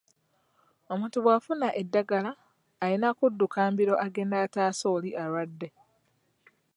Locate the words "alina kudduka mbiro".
2.83-3.93